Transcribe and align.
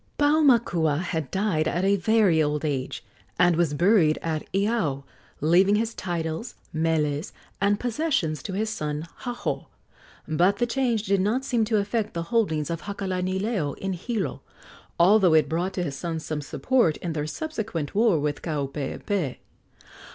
Paumakua 0.17 0.97
had 0.99 1.29
died 1.29 1.67
at 1.67 1.83
a 1.85 1.95
very 1.95 2.41
old 2.41 2.65
age, 2.65 3.03
and 3.37 3.55
was 3.55 3.75
buried 3.75 4.17
at 4.23 4.51
Iao, 4.51 5.03
leaving 5.41 5.75
his 5.75 5.93
titles, 5.93 6.55
meles 6.73 7.31
and 7.61 7.79
possessions 7.79 8.41
to 8.41 8.53
his 8.53 8.71
son, 8.71 9.07
Haho; 9.19 9.67
but 10.27 10.57
the 10.57 10.65
change 10.65 11.03
did 11.03 11.21
not 11.21 11.45
seem 11.45 11.65
to 11.65 11.77
affect 11.77 12.15
the 12.15 12.23
holdings 12.33 12.71
of 12.71 12.81
Hakalanileo 12.85 13.75
in 13.77 13.93
Hilo, 13.93 14.41
although 14.99 15.35
it 15.35 15.47
brought 15.47 15.73
to 15.75 15.83
his 15.83 15.97
sons 15.97 16.25
some 16.25 16.41
support 16.41 16.97
in 16.97 17.13
their 17.13 17.27
subsequent 17.27 17.93
war 17.93 18.19
with 18.19 18.41
Kaupeepee. 18.41 19.37